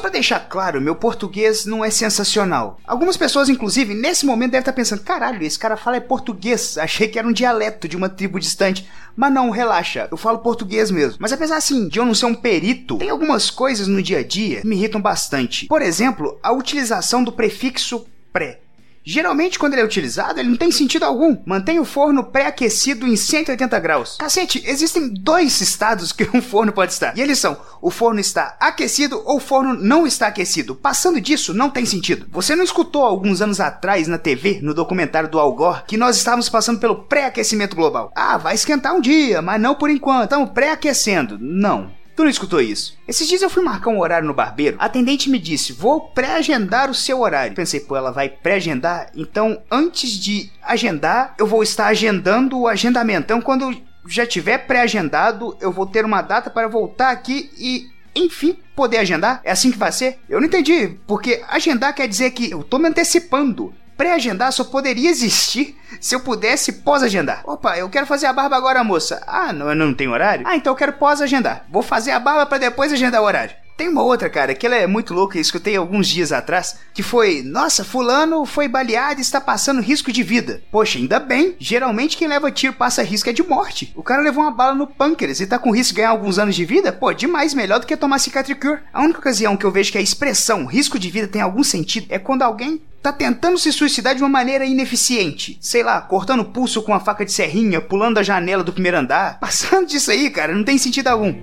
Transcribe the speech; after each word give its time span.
Só 0.00 0.04
pra 0.04 0.10
deixar 0.10 0.40
claro, 0.40 0.80
meu 0.80 0.94
português 0.96 1.66
não 1.66 1.84
é 1.84 1.90
sensacional. 1.90 2.80
Algumas 2.86 3.18
pessoas, 3.18 3.50
inclusive, 3.50 3.92
nesse 3.92 4.24
momento 4.24 4.52
devem 4.52 4.60
estar 4.60 4.72
pensando: 4.72 5.02
caralho, 5.02 5.42
esse 5.42 5.58
cara 5.58 5.76
fala 5.76 5.98
é 5.98 6.00
português. 6.00 6.78
Achei 6.80 7.06
que 7.06 7.18
era 7.18 7.28
um 7.28 7.32
dialeto 7.32 7.86
de 7.86 7.98
uma 7.98 8.08
tribo 8.08 8.40
distante. 8.40 8.88
Mas 9.14 9.32
não, 9.32 9.50
relaxa, 9.50 10.08
eu 10.10 10.16
falo 10.16 10.38
português 10.38 10.90
mesmo. 10.90 11.18
Mas 11.20 11.32
apesar 11.32 11.58
assim 11.58 11.86
de 11.88 11.98
eu 11.98 12.06
não 12.06 12.14
ser 12.14 12.26
um 12.26 12.34
perito, 12.34 12.96
tem 12.96 13.10
algumas 13.10 13.50
coisas 13.50 13.86
no 13.86 14.02
dia 14.02 14.20
a 14.20 14.24
dia 14.26 14.62
que 14.62 14.66
me 14.66 14.76
irritam 14.76 15.02
bastante. 15.02 15.66
Por 15.66 15.82
exemplo, 15.82 16.38
a 16.42 16.50
utilização 16.50 17.22
do 17.22 17.32
prefixo 17.32 18.06
pré. 18.32 18.60
Geralmente, 19.02 19.58
quando 19.58 19.72
ele 19.72 19.82
é 19.82 19.84
utilizado, 19.84 20.38
ele 20.38 20.50
não 20.50 20.56
tem 20.56 20.70
sentido 20.70 21.04
algum. 21.04 21.36
Mantém 21.46 21.80
o 21.80 21.84
forno 21.84 22.24
pré-aquecido 22.24 23.06
em 23.06 23.16
180 23.16 23.78
graus. 23.80 24.16
Cacete, 24.18 24.62
existem 24.66 25.08
dois 25.08 25.60
estados 25.60 26.12
que 26.12 26.28
um 26.36 26.42
forno 26.42 26.72
pode 26.72 26.92
estar. 26.92 27.16
E 27.16 27.20
eles 27.20 27.38
são: 27.38 27.56
o 27.80 27.90
forno 27.90 28.20
está 28.20 28.56
aquecido 28.60 29.22
ou 29.24 29.36
o 29.36 29.40
forno 29.40 29.74
não 29.74 30.06
está 30.06 30.26
aquecido. 30.26 30.74
Passando 30.74 31.20
disso, 31.20 31.54
não 31.54 31.70
tem 31.70 31.86
sentido. 31.86 32.26
Você 32.30 32.54
não 32.54 32.64
escutou 32.64 33.02
alguns 33.02 33.40
anos 33.40 33.60
atrás 33.60 34.06
na 34.06 34.18
TV, 34.18 34.60
no 34.62 34.74
documentário 34.74 35.30
do 35.30 35.38
Al 35.38 35.52
Gore, 35.54 35.82
que 35.86 35.96
nós 35.96 36.16
estávamos 36.16 36.48
passando 36.48 36.78
pelo 36.78 37.04
pré-aquecimento 37.04 37.74
global? 37.74 38.12
Ah, 38.14 38.36
vai 38.36 38.54
esquentar 38.54 38.94
um 38.94 39.00
dia, 39.00 39.40
mas 39.40 39.60
não 39.60 39.74
por 39.74 39.90
enquanto. 39.90 40.24
Estamos 40.24 40.50
pré-aquecendo. 40.50 41.38
Não. 41.40 41.99
Tu 42.20 42.24
não 42.24 42.30
escutou 42.30 42.60
isso? 42.60 42.98
Esses 43.08 43.26
dias 43.26 43.40
eu 43.40 43.48
fui 43.48 43.62
marcar 43.62 43.88
um 43.88 43.98
horário 43.98 44.28
no 44.28 44.34
barbeiro. 44.34 44.76
A 44.78 44.84
atendente 44.84 45.30
me 45.30 45.38
disse: 45.38 45.72
Vou 45.72 46.10
pré-agendar 46.10 46.90
o 46.90 46.94
seu 46.94 47.20
horário. 47.20 47.56
Pensei, 47.56 47.80
pô, 47.80 47.96
ela 47.96 48.10
vai 48.10 48.28
pré-agendar? 48.28 49.10
Então, 49.16 49.62
antes 49.70 50.10
de 50.10 50.52
agendar, 50.62 51.34
eu 51.38 51.46
vou 51.46 51.62
estar 51.62 51.86
agendando 51.86 52.58
o 52.58 52.68
agendamento. 52.68 53.24
Então, 53.24 53.40
quando 53.40 53.74
já 54.06 54.26
tiver 54.26 54.58
pré-agendado, 54.66 55.56
eu 55.62 55.72
vou 55.72 55.86
ter 55.86 56.04
uma 56.04 56.20
data 56.20 56.50
para 56.50 56.68
voltar 56.68 57.08
aqui 57.08 57.50
e 57.56 57.88
enfim, 58.14 58.58
poder 58.76 58.98
agendar? 58.98 59.40
É 59.42 59.50
assim 59.50 59.70
que 59.70 59.78
vai 59.78 59.90
ser? 59.90 60.18
Eu 60.28 60.40
não 60.40 60.46
entendi, 60.46 60.98
porque 61.06 61.42
agendar 61.48 61.94
quer 61.94 62.06
dizer 62.06 62.32
que 62.32 62.50
eu 62.50 62.62
tô 62.62 62.78
me 62.78 62.88
antecipando 62.88 63.72
pré-agendar 64.00 64.50
só 64.50 64.64
poderia 64.64 65.10
existir 65.10 65.76
se 66.00 66.14
eu 66.14 66.20
pudesse 66.20 66.72
pós-agendar. 66.72 67.42
Opa, 67.44 67.76
eu 67.76 67.90
quero 67.90 68.06
fazer 68.06 68.24
a 68.24 68.32
barba 68.32 68.56
agora, 68.56 68.82
moça. 68.82 69.22
Ah, 69.26 69.52
não, 69.52 69.74
não 69.74 69.92
tem 69.92 70.08
horário? 70.08 70.46
Ah, 70.48 70.56
então 70.56 70.72
eu 70.72 70.76
quero 70.76 70.94
pós-agendar. 70.94 71.66
Vou 71.70 71.82
fazer 71.82 72.12
a 72.12 72.18
barba 72.18 72.46
para 72.46 72.56
depois 72.56 72.94
agendar 72.94 73.20
o 73.20 73.26
horário. 73.26 73.54
Tem 73.76 73.88
uma 73.88 74.02
outra, 74.02 74.30
cara, 74.30 74.54
que 74.54 74.66
ela 74.66 74.76
é 74.76 74.86
muito 74.86 75.12
louca, 75.12 75.36
eu 75.36 75.40
escutei 75.42 75.76
alguns 75.76 76.08
dias 76.08 76.32
atrás, 76.32 76.78
que 76.94 77.02
foi: 77.02 77.42
Nossa, 77.42 77.84
Fulano 77.84 78.46
foi 78.46 78.68
baleado 78.68 79.20
e 79.20 79.22
está 79.22 79.40
passando 79.40 79.82
risco 79.82 80.12
de 80.12 80.22
vida. 80.22 80.62
Poxa, 80.70 80.98
ainda 80.98 81.18
bem, 81.18 81.56
geralmente 81.58 82.16
quem 82.16 82.28
leva 82.28 82.50
tiro 82.50 82.72
passa 82.72 83.02
risco 83.02 83.28
é 83.28 83.32
de 83.34 83.42
morte. 83.42 83.92
O 83.96 84.02
cara 84.02 84.22
levou 84.22 84.44
uma 84.44 84.50
bala 84.50 84.74
no 84.74 84.86
pâncreas 84.86 85.40
e 85.40 85.46
tá 85.46 85.58
com 85.58 85.74
risco 85.74 85.94
de 85.94 86.00
ganhar 86.00 86.10
alguns 86.10 86.38
anos 86.38 86.54
de 86.54 86.64
vida? 86.64 86.92
Pô, 86.92 87.12
demais, 87.12 87.54
melhor 87.54 87.80
do 87.80 87.86
que 87.86 87.96
tomar 87.96 88.18
Cicatricure. 88.18 88.80
A 88.92 89.02
única 89.02 89.18
ocasião 89.18 89.56
que 89.56 89.64
eu 89.64 89.70
vejo 89.70 89.92
que 89.92 89.98
a 89.98 90.02
expressão 90.02 90.66
risco 90.66 90.98
de 90.98 91.10
vida 91.10 91.28
tem 91.28 91.40
algum 91.40 91.64
sentido 91.64 92.06
é 92.10 92.18
quando 92.18 92.42
alguém 92.42 92.82
tá 93.02 93.12
tentando 93.12 93.58
se 93.58 93.72
suicidar 93.72 94.14
de 94.14 94.22
uma 94.22 94.28
maneira 94.28 94.64
ineficiente. 94.64 95.58
Sei 95.60 95.82
lá, 95.82 96.00
cortando 96.00 96.40
o 96.40 96.44
pulso 96.44 96.82
com 96.82 96.92
uma 96.92 97.00
faca 97.00 97.24
de 97.24 97.32
serrinha, 97.32 97.80
pulando 97.80 98.16
da 98.16 98.22
janela 98.22 98.62
do 98.62 98.72
primeiro 98.72 98.98
andar. 98.98 99.38
Passando 99.40 99.86
disso 99.86 100.10
aí, 100.10 100.30
cara, 100.30 100.54
não 100.54 100.64
tem 100.64 100.78
sentido 100.78 101.08
algum. 101.08 101.34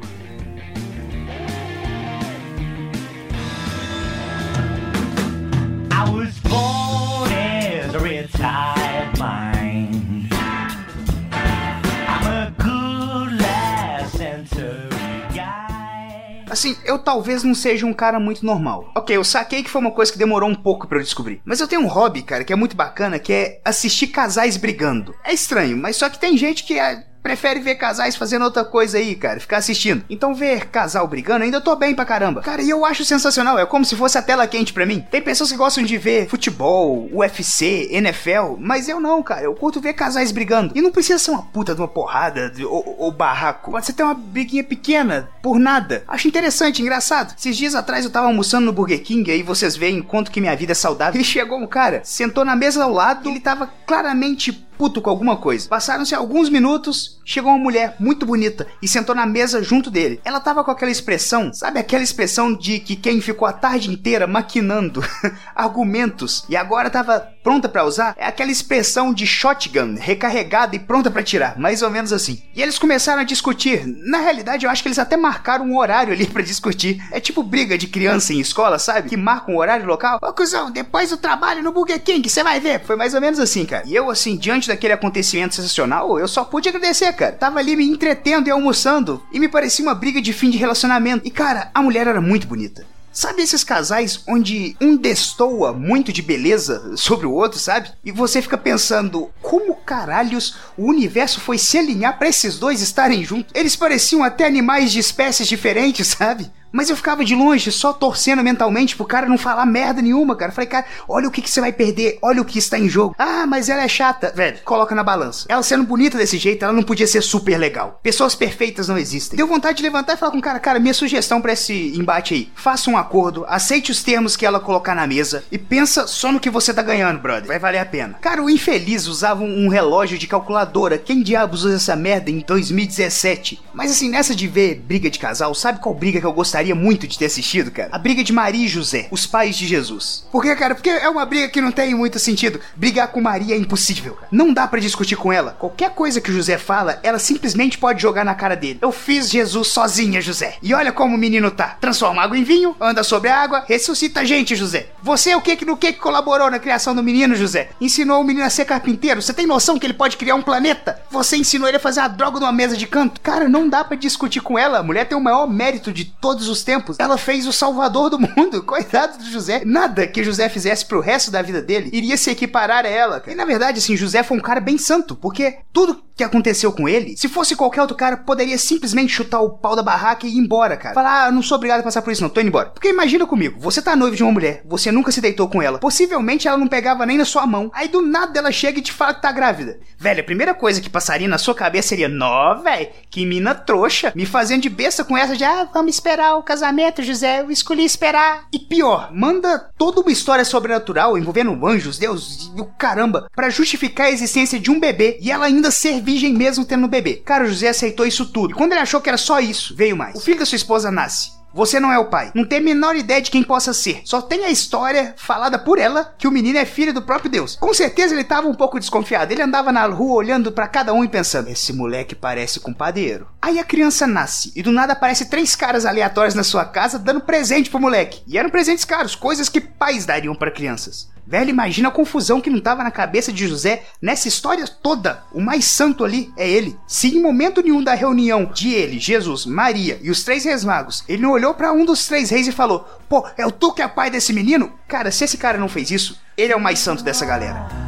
Assim, 16.58 16.76
eu 16.84 16.98
talvez 16.98 17.44
não 17.44 17.54
seja 17.54 17.86
um 17.86 17.94
cara 17.94 18.20
muito 18.20 18.44
normal. 18.44 18.92
Ok, 18.96 19.16
eu 19.16 19.24
saquei 19.24 19.62
que 19.62 19.70
foi 19.70 19.80
uma 19.80 19.92
coisa 19.92 20.12
que 20.12 20.18
demorou 20.18 20.50
um 20.50 20.56
pouco 20.56 20.88
pra 20.88 20.98
eu 20.98 21.04
descobrir. 21.04 21.40
Mas 21.46 21.60
eu 21.60 21.68
tenho 21.68 21.84
um 21.84 21.88
hobby, 21.88 22.24
cara, 22.24 22.44
que 22.44 22.52
é 22.52 22.56
muito 22.56 22.76
bacana, 22.76 23.20
que 23.20 23.32
é 23.32 23.62
assistir 23.64 24.08
casais 24.08 24.58
brigando. 24.58 25.14
É 25.24 25.32
estranho, 25.32 25.78
mas 25.78 25.98
só 25.98 26.10
que 26.10 26.18
tem 26.18 26.36
gente 26.36 26.64
que 26.64 26.80
é 26.80 27.06
prefere 27.28 27.60
ver 27.60 27.76
casais 27.76 28.16
fazendo 28.16 28.46
outra 28.46 28.64
coisa 28.64 28.98
aí, 28.98 29.14
cara, 29.14 29.38
ficar 29.38 29.58
assistindo. 29.58 30.02
Então 30.10 30.34
ver 30.34 30.68
casal 30.68 31.06
brigando, 31.06 31.44
ainda 31.44 31.60
tô 31.60 31.76
bem 31.76 31.94
pra 31.94 32.06
caramba. 32.06 32.42
Cara, 32.42 32.62
e 32.62 32.70
eu 32.70 32.86
acho 32.86 33.04
sensacional, 33.04 33.60
é 33.60 33.66
como 33.66 33.84
se 33.84 33.98
fosse 33.98 34.18
a 34.18 34.22
tela 34.22 34.48
quente 34.48 34.72
pra 34.72 34.86
mim. 34.86 35.06
Tem 35.12 35.22
pessoas 35.22 35.52
que 35.52 35.58
gostam 35.58 35.84
de 35.84 35.98
ver 35.98 36.30
futebol, 36.30 37.10
UFC, 37.12 37.90
NFL, 37.92 38.56
mas 38.60 38.88
eu 38.88 39.02
não, 39.02 39.22
cara, 39.22 39.42
eu 39.42 39.54
curto 39.54 39.82
ver 39.82 39.92
casais 39.92 40.32
brigando. 40.32 40.72
E 40.74 40.82
não 40.82 40.90
precisa 40.90 41.20
ser 41.20 41.32
uma 41.32 41.44
puta 41.44 41.76
de 41.76 41.82
uma 41.82 41.88
porrada 41.88 42.54
ou, 42.62 42.96
ou 42.98 43.12
barraco. 43.12 43.72
Pode 43.72 43.86
ser 43.86 43.92
ter 43.92 44.04
uma 44.04 44.14
briguinha 44.14 44.64
pequena, 44.64 45.30
por 45.42 45.60
nada. 45.60 46.06
Acho 46.08 46.30
interessante, 46.30 46.82
engraçado. 46.82 47.36
Esses 47.38 47.58
dias 47.58 47.76
atrás 47.76 48.06
eu 48.06 48.12
tava 48.12 48.28
almoçando 48.28 48.68
no 48.68 48.74
Burger 48.74 49.04
King, 49.04 49.30
aí 49.30 49.44
vocês 49.44 49.76
veem 49.76 50.02
quanto 50.02 50.32
que 50.32 50.40
minha 50.40 50.56
vida 50.56 50.72
é 50.72 50.76
saudável. 50.76 51.20
E 51.20 51.26
chegou 51.26 51.60
um 51.60 51.68
cara, 51.68 52.00
sentou 52.06 52.46
na 52.46 52.56
mesa 52.56 52.86
ao 52.86 52.94
lado, 52.94 53.30
ele 53.30 53.42
tava 53.42 53.70
claramente 53.86 54.66
puto 54.78 55.02
com 55.02 55.10
alguma 55.10 55.38
coisa. 55.38 55.68
Passaram-se 55.68 56.14
alguns 56.14 56.50
minutos, 56.50 57.20
chegou 57.26 57.52
uma 57.52 57.58
mulher 57.58 57.96
muito 58.00 58.26
bonita 58.26 58.68
e 58.82 58.88
sentou 58.88 59.16
na 59.16 59.26
mesa 59.26 59.64
junto 59.64 59.90
dele. 59.90 60.22
Ela 60.24 60.40
tava 60.40 60.64
com 60.64 60.72
aquela 60.72 60.92
expressão, 60.92 61.52
sabe 61.54 61.80
aquela 61.80 62.04
expressão 62.04 62.54
de 62.54 62.80
que 62.80 62.96
quem 62.96 63.20
ficou 63.20 63.48
a 63.48 63.54
tarde 63.54 63.90
inteira 63.90 64.28
maquinando 64.28 65.04
argumentos 65.56 66.46
e 66.50 66.56
agora 66.56 66.90
tava 66.90 67.20
pronta 67.44 67.68
pra 67.68 67.86
usar? 67.86 68.14
É 68.18 68.28
aquela 68.28 68.52
expressão 68.52 69.14
de 69.14 69.26
shotgun, 69.26 69.96
recarregada 69.98 70.76
e 70.76 70.80
pronta 70.80 71.10
pra 71.10 71.24
tirar, 71.24 71.58
mais 71.58 71.82
ou 71.82 71.90
menos 71.90 72.14
assim. 72.14 72.42
E 72.54 72.62
eles 72.62 72.78
começaram 72.78 73.22
a 73.22 73.26
discutir. 73.26 73.86
Na 73.86 74.20
realidade, 74.20 74.66
eu 74.66 74.70
acho 74.70 74.82
que 74.82 74.90
eles 74.90 75.00
até 75.00 75.18
marcaram 75.18 75.66
um 75.66 75.78
horário 75.78 76.14
ali 76.14 76.26
pra 76.28 76.42
discutir. 76.42 77.02
É 77.12 77.20
tipo 77.20 77.42
briga 77.42 77.78
de 77.78 77.88
criança 77.88 78.34
em 78.34 78.40
escola, 78.40 78.78
sabe? 78.78 79.10
Que 79.10 79.18
marca 79.18 79.52
um 79.52 79.58
horário 79.58 79.86
local. 79.86 80.20
Ô, 80.22 80.34
cuzão, 80.34 80.70
depois 80.70 81.10
do 81.10 81.18
trabalho 81.18 81.64
no 81.64 81.72
Burger 81.72 82.02
King, 82.04 82.30
você 82.30 82.44
vai 82.44 82.60
ver. 82.60 82.84
Foi 82.84 82.96
mais 82.96 83.14
ou 83.14 83.22
menos 83.22 83.40
assim, 83.40 83.66
cara. 83.66 83.84
E 83.88 83.96
eu, 83.96 84.10
assim, 84.10 84.36
diante 84.38 84.67
daquele 84.68 84.94
acontecimento 84.94 85.56
sensacional, 85.56 86.20
eu 86.20 86.28
só 86.28 86.44
pude 86.44 86.70
agradecer, 86.70 87.12
cara. 87.14 87.32
Tava 87.32 87.60
ali 87.60 87.76
me 87.76 87.86
entretendo 87.86 88.48
e 88.48 88.52
almoçando. 88.52 89.24
E 89.32 89.40
me 89.40 89.48
parecia 89.48 89.84
uma 89.84 89.96
briga 89.96 90.22
de 90.22 90.34
fim 90.34 90.50
de 90.50 90.58
relacionamento. 90.58 91.28
E, 91.28 91.32
cara, 91.32 91.72
a 91.74 91.82
mulher 91.82 92.08
era 92.08 92.22
muito 92.22 92.48
bonita. 92.48 92.86
Sabe 93.18 93.42
esses 93.42 93.64
casais 93.64 94.22
onde 94.28 94.78
um 94.80 94.96
destoa 94.96 95.74
muito 95.74 96.14
de 96.14 96.22
beleza 96.22 96.96
sobre 96.96 97.26
o 97.26 97.34
outro, 97.34 97.58
sabe? 97.58 97.90
E 98.06 98.12
você 98.12 98.44
fica 98.44 98.60
pensando, 98.60 99.32
como 99.42 99.74
caralhos 99.74 100.56
o 100.78 100.86
universo 100.86 101.40
foi 101.40 101.58
se 101.58 101.80
alinhar 101.80 102.20
pra 102.20 102.28
esses 102.28 102.60
dois 102.60 102.80
estarem 102.80 103.24
juntos? 103.24 103.52
Eles 103.56 103.76
pareciam 103.76 104.24
até 104.24 104.46
animais 104.46 104.92
de 104.92 105.00
espécies 105.00 105.48
diferentes, 105.48 106.10
sabe? 106.16 106.52
Mas 106.78 106.92
eu 106.92 106.96
ficava 106.96 107.26
de 107.26 107.34
longe, 107.34 107.72
só 107.72 107.92
torcendo 107.92 108.44
mentalmente 108.44 108.96
pro 108.96 109.04
cara 109.04 109.28
não 109.28 109.36
falar 109.36 109.66
merda 109.66 110.00
nenhuma, 110.00 110.36
cara. 110.36 110.52
Falei, 110.52 110.70
cara, 110.70 110.86
olha 111.10 111.28
o 111.28 111.32
que, 111.32 111.42
que 111.42 111.50
você 111.50 111.60
vai 111.60 111.74
perder, 111.74 112.20
olha 112.22 112.40
o 112.40 112.46
que 112.46 112.60
está 112.60 112.78
em 112.78 112.88
jogo. 112.88 113.16
Ah, 113.18 113.48
mas 113.48 113.68
ela 113.68 113.82
é 113.82 113.88
chata. 113.88 114.32
Velho, 114.36 114.60
coloca 114.64 114.94
na 114.94 115.04
balança. 115.04 115.48
Ela 115.50 115.64
sendo 115.64 115.84
bonita 115.84 116.20
desse 116.20 116.38
jeito, 116.38 116.64
ela 116.64 116.72
não 116.72 116.84
podia 116.84 117.08
ser 117.08 117.24
super 117.24 117.58
legal. 117.58 118.00
Pessoas 118.04 118.36
perfeitas 118.36 118.88
não 118.88 118.96
existem. 118.96 119.36
Deu 119.36 119.48
vontade 119.48 119.78
de 119.78 119.84
levantar 119.84 120.14
e 120.14 120.18
falar 120.18 120.32
com 120.32 120.38
o 120.38 120.42
cara, 120.42 120.60
cara, 120.60 120.80
minha 120.80 120.94
sugestão 120.94 121.42
pra 121.42 121.54
esse 121.54 121.98
embate 121.98 122.36
aí. 122.36 122.52
Faça 122.54 122.92
um 122.92 122.98
acordo, 122.98 123.44
aceite 123.48 123.90
os 123.90 124.04
termos 124.04 124.36
que 124.36 124.46
ela 124.46 124.60
colocar 124.60 124.94
na 124.94 125.08
mesa 125.08 125.44
e 125.52 125.58
pensa 125.58 126.06
só 126.06 126.32
no 126.32 126.40
que 126.40 126.52
você 126.52 126.72
tá 126.76 126.84
ganhando, 126.84 127.20
brother. 127.20 127.48
Vai 127.48 127.58
valer 127.58 127.80
a 127.80 127.86
pena. 127.88 128.20
Cara, 128.22 128.44
o 128.44 128.52
infeliz 128.52 129.08
usava 129.08 129.44
um 129.44 129.68
relógio 129.68 130.16
de 130.16 130.28
calculadora. 130.28 131.00
Quem 131.00 131.24
diabos 131.24 131.64
usa 131.64 131.78
essa 131.78 131.96
merda 131.96 132.30
em 132.30 132.42
2017? 132.42 133.64
Mas 133.74 133.90
assim, 133.90 134.12
nessa 134.12 134.36
de 134.36 134.48
ver 134.48 134.76
briga 134.76 135.10
de 135.10 135.18
casal, 135.18 135.56
sabe 135.56 135.80
qual 135.80 135.96
briga 135.96 136.20
que 136.20 136.26
eu 136.26 136.34
gostaria 136.34 136.67
muito 136.76 137.08
de 137.08 137.18
ter 137.18 137.26
assistido, 137.26 137.72
cara? 137.72 137.90
A 137.92 137.98
briga 137.98 138.24
de 138.24 138.34
Maria 138.34 138.66
e 138.66 138.68
José, 138.68 139.08
os 139.12 139.26
pais 139.26 139.56
de 139.56 139.68
Jesus. 139.68 140.26
Por 140.32 140.42
quê, 140.42 140.56
cara? 140.56 140.76
Porque 140.76 140.90
é 140.90 141.10
uma 141.10 141.26
briga 141.26 141.50
que 141.50 141.62
não 141.62 141.72
tem 141.72 141.94
muito 141.96 142.20
sentido. 142.20 142.60
Brigar 142.76 143.10
com 143.10 143.22
Maria 143.22 143.56
é 143.56 143.58
impossível, 143.58 144.14
cara. 144.14 144.28
Não 144.32 144.54
dá 144.54 144.68
pra 144.68 144.80
discutir 144.80 145.16
com 145.16 145.32
ela. 145.32 145.56
Qualquer 145.60 145.92
coisa 145.92 146.22
que 146.22 146.30
o 146.30 146.34
José 146.34 146.58
fala, 146.58 147.00
ela 147.04 147.20
simplesmente 147.20 147.78
pode 147.78 148.02
jogar 148.02 148.26
na 148.26 148.36
cara 148.36 148.56
dele. 148.56 148.80
Eu 148.82 148.92
fiz 148.92 149.30
Jesus 149.30 149.70
sozinha, 149.70 150.22
José. 150.22 150.56
E 150.62 150.74
olha 150.74 150.92
como 150.92 151.16
o 151.16 151.18
menino 151.18 151.52
tá. 151.52 151.78
Transforma 151.80 152.22
água 152.22 152.38
em 152.38 152.44
vinho, 152.44 152.76
anda 152.80 153.04
sobre 153.04 153.30
a 153.30 153.38
água, 153.38 153.64
ressuscita 153.68 154.22
a 154.22 154.26
gente, 154.26 154.56
José. 154.56 154.88
Você 155.02 155.36
o 155.36 155.42
que 155.42 155.56
que 155.56 155.66
no 155.66 155.78
que 155.78 155.94
que 155.94 156.00
colaborou 156.00 156.50
na 156.50 156.60
criação 156.60 156.96
do 156.96 157.04
menino, 157.04 157.36
José? 157.36 157.70
Ensinou 157.80 158.22
o 158.22 158.24
menino 158.24 158.46
a 158.46 158.50
ser 158.50 158.66
carpinteiro. 158.66 159.22
Você 159.22 159.34
tem 159.34 159.46
noção 159.48 159.78
que 159.78 159.86
ele 159.86 159.94
pode 159.94 160.18
criar 160.18 160.36
um 160.36 160.42
planeta? 160.42 161.02
Você 161.18 161.36
ensinou 161.36 161.68
ele 161.68 161.78
a 161.78 161.80
fazer 161.80 162.02
a 162.02 162.08
droga 162.08 162.40
numa 162.40 162.52
mesa 162.52 162.78
de 162.78 162.86
canto? 162.86 163.20
Cara, 163.22 163.50
não 163.50 163.68
dá 163.68 163.84
pra 163.84 163.98
discutir 163.98 164.40
com 164.40 164.58
ela. 164.58 164.78
A 164.78 164.84
mulher 164.84 165.06
tem 165.06 165.18
o 165.18 165.22
maior 165.22 165.50
mérito 165.50 165.92
de 165.92 166.06
todos 166.06 166.48
os 166.48 166.64
tempos. 166.64 166.96
Ela 167.00 167.18
fez 167.18 167.48
o 167.48 167.52
salvador 167.52 168.12
do 168.12 168.20
mundo. 168.20 168.62
Coitado 168.62 169.18
do 169.18 169.26
José. 169.26 169.64
Nada 169.66 170.06
que 170.06 170.24
José 170.24 170.48
fizesse 170.48 170.86
pro 170.86 171.00
resto 171.00 171.32
da 171.32 171.42
vida 171.42 171.60
dele 171.60 171.90
iria 171.92 172.16
se 172.18 172.30
equiparar 172.30 172.86
a 172.86 172.90
ela. 172.90 173.24
E 173.26 173.34
na 173.34 173.46
verdade, 173.46 173.80
assim, 173.80 173.98
José 173.98 174.22
foi 174.22 174.38
um 174.38 174.42
cara 174.42 174.60
bem 174.60 174.78
santo, 174.78 175.16
porque 175.16 175.58
tudo 175.74 176.04
que 176.18 176.24
aconteceu 176.24 176.72
com 176.72 176.90
ele, 176.90 177.16
se 177.16 177.30
fosse 177.30 177.56
qualquer 177.56 177.82
outro 177.82 177.96
cara, 177.96 178.18
poderia 178.18 178.58
simplesmente 178.58 179.14
chutar 179.14 179.40
o 179.40 179.52
pau 179.52 179.76
da 179.76 179.84
barraca 179.84 180.26
e 180.26 180.32
ir 180.32 180.40
embora, 180.40 180.76
cara. 180.76 180.96
Falar, 180.96 181.28
ah, 181.28 181.32
não 181.32 181.44
sou 181.44 181.58
obrigado 181.58 181.82
a 181.82 181.84
passar 181.84 182.02
por 182.02 182.12
isso, 182.12 182.24
não, 182.24 182.30
tô 182.30 182.42
indo 182.42 182.48
embora. 182.48 182.70
Porque 182.70 182.90
imagina 182.90 183.28
comigo, 183.28 183.60
você 183.60 183.84
tá 183.84 183.96
noivo 183.96 184.16
de 184.16 184.24
uma 184.24 184.32
mulher, 184.32 184.64
você 184.66 184.92
nunca 184.92 185.12
se 185.12 185.22
deitou 185.22 185.48
com 185.48 185.62
ela, 185.62 185.78
possivelmente 185.78 186.48
ela 186.48 186.58
não 186.58 186.68
pegava 186.68 187.06
nem 187.06 187.20
na 187.20 187.26
sua 187.26 187.46
mão, 187.46 187.70
aí 187.72 187.88
do 187.88 188.02
nada 188.02 188.40
ela 188.40 188.52
chega 188.52 188.80
e 188.80 188.82
te 188.82 188.92
fala 188.92 189.14
que 189.14 189.22
tá 189.22 189.32
grávida. 189.32 189.80
Velho, 189.96 190.22
a 190.22 190.24
primeira 190.24 190.56
coisa 190.56 190.82
que 190.82 190.90
passaria 191.08 191.28
na 191.28 191.38
sua 191.38 191.56
cabeça 191.56 191.88
seria, 191.88 192.10
nó, 192.10 192.56
velho, 192.56 192.90
que 193.10 193.26
mina 193.26 193.56
trouxa, 193.56 194.12
me 194.14 194.26
fazendo 194.26 194.64
de 194.64 194.70
besta 194.70 195.06
com 195.06 195.18
essa 195.18 195.38
de, 195.38 195.44
ah, 195.46 195.66
vamos 195.74 195.96
esperar 195.96 196.36
o 196.36 196.44
casamento, 196.44 197.02
José, 197.02 197.42
eu 197.42 197.50
escolhi 197.50 197.86
esperar. 197.86 198.46
E 198.52 198.60
pior, 198.60 199.10
manda 199.14 199.70
toda 199.78 200.02
uma 200.02 200.12
história 200.12 200.44
sobrenatural 200.44 201.18
envolvendo 201.18 201.66
anjos, 201.66 201.98
Deus 201.98 202.52
e 202.54 202.60
o 202.60 202.66
caramba, 202.66 203.30
para 203.34 203.50
justificar 203.50 204.08
a 204.08 204.12
existência 204.12 204.60
de 204.60 204.70
um 204.70 204.82
bebê 204.82 205.18
e 205.22 205.32
ela 205.32 205.46
ainda 205.46 205.72
ser 205.72 206.02
virgem 206.02 206.34
mesmo 206.34 206.66
tendo 206.66 206.86
um 206.86 206.90
bebê. 206.90 207.22
Cara, 207.24 207.46
o 207.46 207.48
José 207.48 207.70
aceitou 207.70 208.06
isso 208.06 208.26
tudo. 208.26 208.52
E 208.52 208.56
quando 208.56 208.74
ele 208.74 208.82
achou 208.82 209.00
que 209.00 209.08
era 209.08 209.18
só 209.18 209.40
isso, 209.40 209.74
veio 209.76 209.96
mais. 209.96 210.16
O 210.16 210.20
filho 210.20 210.40
da 210.40 210.46
sua 210.46 210.58
esposa 210.58 210.92
nasce. 210.92 211.38
Você 211.54 211.80
não 211.80 211.92
é 211.92 211.98
o 211.98 212.06
pai. 212.06 212.32
Não 212.36 212.46
tem 212.46 212.60
a 212.60 212.62
menor 212.62 212.96
ideia 212.96 213.22
de 213.22 213.32
quem 213.32 213.44
possa 213.44 213.74
ser. 213.74 214.02
Só 214.06 214.22
tem 214.22 214.46
a 214.46 214.50
história 214.50 215.14
falada 215.18 215.58
por 215.58 215.80
ela 215.80 216.14
que 216.18 216.28
o 216.28 216.32
menino 216.32 216.58
é 216.58 216.66
filho 216.66 216.94
do 216.94 217.02
próprio 217.02 217.32
Deus. 217.32 217.56
Com 217.56 217.74
certeza 217.74 218.14
ele 218.14 218.24
tava 218.24 218.48
um 218.48 218.54
pouco 218.54 218.80
desconfiado. 218.80 219.32
Ele 219.32 219.42
andava 219.42 219.72
na 219.72 219.86
rua 219.86 220.16
olhando 220.16 220.52
para 220.52 220.68
cada 220.68 220.94
um 220.94 221.04
e 221.04 221.08
pensando: 221.08 221.50
esse 221.50 221.74
moleque 221.74 222.16
parece 222.16 222.60
com 222.60 222.74
padeiro. 222.74 223.28
Aí 223.42 223.60
a 223.60 223.64
criança 223.64 224.06
nasce 224.06 224.52
e 224.56 224.62
do 224.62 224.72
nada 224.72 224.94
aparece 224.94 225.30
três 225.30 225.56
caras 225.56 225.86
aleatórios 225.86 226.36
na 226.36 226.44
sua 226.44 226.66
casa 226.66 227.00
dando 227.00 227.22
presente 227.22 227.70
pro 227.70 227.80
moleque. 227.80 228.22
E 228.28 228.38
eram 228.38 228.50
presentes 228.50 228.86
caros, 228.86 229.16
coisas 229.16 229.50
que 229.50 229.62
pais 229.62 230.06
dariam 230.06 230.36
para 230.36 230.52
crianças. 230.52 231.10
Velho, 231.30 231.50
imagina 231.50 231.90
a 231.90 231.92
confusão 231.92 232.40
que 232.40 232.50
não 232.50 232.62
tava 232.62 232.86
na 232.86 232.90
cabeça 232.90 233.34
de 233.34 233.46
José 233.46 233.84
nessa 234.02 234.30
história 234.30 234.66
toda. 234.66 235.26
O 235.34 235.42
mais 235.42 235.66
santo 235.66 236.06
ali 236.06 236.32
é 236.38 236.50
ele. 236.50 236.80
Se 236.88 237.14
em 237.14 237.22
momento 237.22 237.62
nenhum 237.62 237.84
da 237.84 237.94
reunião 237.94 238.46
de 238.46 238.74
ele, 238.74 238.98
Jesus, 238.98 239.46
Maria 239.46 240.00
e 240.02 240.10
os 240.10 240.24
três 240.24 240.46
reis 240.46 240.64
magos, 240.64 241.04
ele 241.06 241.24
não 241.24 241.32
olhou 241.32 241.54
para 241.54 241.74
um 241.74 241.84
dos 241.84 242.08
três 242.08 242.30
reis 242.30 242.48
e 242.48 242.54
falou: 242.54 242.88
Pô, 243.10 243.28
é 243.38 243.46
o 243.46 243.52
tu 243.52 243.74
que 243.74 243.82
é 243.82 243.88
pai 243.90 244.10
desse 244.10 244.32
menino? 244.32 244.72
Cara, 244.88 245.12
se 245.12 245.26
esse 245.26 245.38
cara 245.38 245.58
não 245.58 245.68
fez 245.68 245.92
isso, 245.92 246.18
ele 246.38 246.54
é 246.54 246.56
o 246.56 246.62
mais 246.62 246.80
santo 246.80 247.04
dessa 247.04 247.26
galera. 247.26 247.87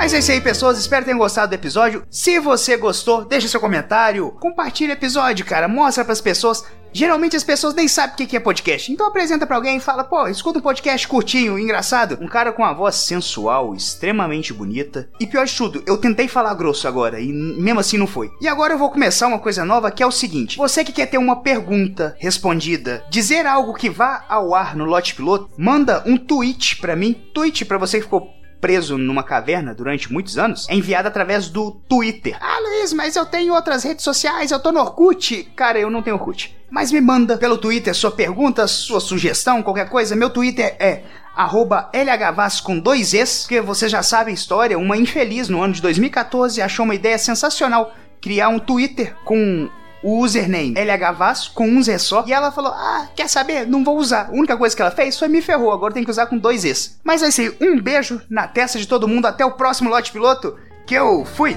Mas 0.00 0.14
é 0.14 0.18
isso 0.18 0.32
aí, 0.32 0.40
pessoas. 0.40 0.78
Espero 0.78 1.02
que 1.02 1.10
tenham 1.10 1.18
gostado 1.18 1.50
do 1.50 1.54
episódio. 1.54 2.02
Se 2.10 2.40
você 2.40 2.74
gostou, 2.74 3.22
deixa 3.22 3.46
seu 3.48 3.60
comentário, 3.60 4.30
compartilha 4.40 4.94
o 4.94 4.96
episódio, 4.96 5.44
cara. 5.44 5.68
Mostra 5.68 6.02
pras 6.06 6.22
pessoas. 6.22 6.64
Geralmente 6.90 7.36
as 7.36 7.44
pessoas 7.44 7.74
nem 7.74 7.86
sabem 7.86 8.24
o 8.24 8.26
que 8.26 8.34
é 8.34 8.40
podcast. 8.40 8.90
Então 8.90 9.06
apresenta 9.06 9.46
pra 9.46 9.56
alguém 9.56 9.76
e 9.76 9.80
fala, 9.80 10.02
pô, 10.02 10.26
escuta 10.26 10.58
um 10.58 10.62
podcast 10.62 11.06
curtinho, 11.06 11.58
engraçado. 11.58 12.16
Um 12.18 12.26
cara 12.26 12.50
com 12.50 12.62
uma 12.62 12.72
voz 12.72 12.94
sensual, 12.94 13.74
extremamente 13.74 14.54
bonita. 14.54 15.06
E 15.20 15.26
pior 15.26 15.44
de 15.44 15.54
tudo, 15.54 15.82
eu 15.86 15.98
tentei 15.98 16.26
falar 16.26 16.54
grosso 16.54 16.88
agora 16.88 17.20
e 17.20 17.30
mesmo 17.30 17.80
assim 17.80 17.98
não 17.98 18.06
foi. 18.06 18.30
E 18.40 18.48
agora 18.48 18.72
eu 18.72 18.78
vou 18.78 18.90
começar 18.90 19.26
uma 19.26 19.38
coisa 19.38 19.66
nova 19.66 19.90
que 19.90 20.02
é 20.02 20.06
o 20.06 20.10
seguinte: 20.10 20.56
você 20.56 20.82
que 20.82 20.92
quer 20.92 21.10
ter 21.10 21.18
uma 21.18 21.42
pergunta 21.42 22.16
respondida, 22.18 23.04
dizer 23.10 23.44
algo 23.44 23.74
que 23.74 23.90
vá 23.90 24.24
ao 24.30 24.54
ar 24.54 24.74
no 24.74 24.86
lote 24.86 25.14
piloto, 25.14 25.50
manda 25.58 26.02
um 26.06 26.16
tweet 26.16 26.78
pra 26.78 26.96
mim. 26.96 27.12
Tweet 27.34 27.66
pra 27.66 27.76
você 27.76 27.98
que 27.98 28.04
ficou 28.04 28.39
preso 28.60 28.98
numa 28.98 29.22
caverna 29.22 29.74
durante 29.74 30.12
muitos 30.12 30.38
anos, 30.38 30.66
é 30.68 30.74
enviado 30.74 31.08
através 31.08 31.48
do 31.48 31.72
Twitter. 31.88 32.36
Ah, 32.40 32.58
Luiz, 32.60 32.92
mas 32.92 33.16
eu 33.16 33.24
tenho 33.24 33.54
outras 33.54 33.82
redes 33.82 34.04
sociais, 34.04 34.50
eu 34.50 34.60
tô 34.60 34.70
no 34.70 34.80
Orkut. 34.80 35.50
Cara, 35.56 35.78
eu 35.78 35.90
não 35.90 36.02
tenho 36.02 36.16
Orkut. 36.16 36.56
Mas 36.70 36.92
me 36.92 37.00
manda 37.00 37.36
pelo 37.36 37.58
Twitter 37.58 37.94
sua 37.94 38.10
pergunta, 38.10 38.66
sua 38.66 39.00
sugestão, 39.00 39.62
qualquer 39.62 39.88
coisa. 39.88 40.14
Meu 40.14 40.30
Twitter 40.30 40.76
é 40.78 41.02
arroba 41.34 41.90
LHVAS 41.94 42.60
com 42.60 42.78
dois 42.78 43.14
Es, 43.14 43.40
porque 43.42 43.60
você 43.60 43.88
já 43.88 44.02
sabe 44.02 44.30
a 44.30 44.34
história, 44.34 44.78
uma 44.78 44.96
infeliz 44.96 45.48
no 45.48 45.62
ano 45.62 45.72
de 45.72 45.82
2014 45.82 46.60
achou 46.60 46.84
uma 46.84 46.94
ideia 46.94 47.18
sensacional 47.18 47.94
criar 48.20 48.48
um 48.48 48.58
Twitter 48.58 49.16
com 49.24 49.68
o 50.02 50.18
username 50.18 50.74
LHVAS 50.74 51.48
com 51.48 51.68
um 51.68 51.82
Z 51.82 51.98
só. 51.98 52.24
E 52.26 52.32
ela 52.32 52.50
falou: 52.50 52.72
Ah, 52.72 53.08
quer 53.14 53.28
saber? 53.28 53.66
Não 53.66 53.84
vou 53.84 53.98
usar. 53.98 54.28
A 54.28 54.32
única 54.32 54.56
coisa 54.56 54.74
que 54.74 54.82
ela 54.82 54.90
fez 54.90 55.18
foi 55.18 55.28
me 55.28 55.42
ferrou. 55.42 55.72
Agora 55.72 55.94
tem 55.94 56.04
que 56.04 56.10
usar 56.10 56.26
com 56.26 56.38
dois 56.38 56.64
Es. 56.64 56.98
Mas 57.04 57.22
é 57.22 57.28
isso 57.28 57.40
aí. 57.40 57.56
Um 57.60 57.80
beijo 57.80 58.20
na 58.28 58.46
testa 58.46 58.78
de 58.78 58.86
todo 58.88 59.08
mundo. 59.08 59.26
Até 59.26 59.44
o 59.44 59.52
próximo 59.52 59.90
lote 59.90 60.12
piloto. 60.12 60.56
Que 60.86 60.94
eu 60.94 61.24
fui! 61.24 61.56